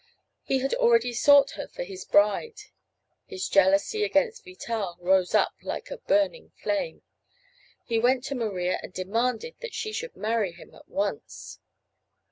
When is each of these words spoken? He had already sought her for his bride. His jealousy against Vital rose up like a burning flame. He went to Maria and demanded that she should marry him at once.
He 0.41 0.57
had 0.61 0.73
already 0.73 1.13
sought 1.13 1.51
her 1.51 1.67
for 1.67 1.83
his 1.83 2.05
bride. 2.05 2.59
His 3.27 3.47
jealousy 3.47 4.03
against 4.03 4.43
Vital 4.43 4.97
rose 4.99 5.35
up 5.35 5.53
like 5.61 5.91
a 5.91 5.99
burning 5.99 6.53
flame. 6.59 7.03
He 7.85 7.99
went 7.99 8.23
to 8.23 8.33
Maria 8.33 8.79
and 8.81 8.91
demanded 8.91 9.57
that 9.59 9.75
she 9.75 9.93
should 9.93 10.15
marry 10.15 10.53
him 10.53 10.73
at 10.73 10.87
once. 10.89 11.59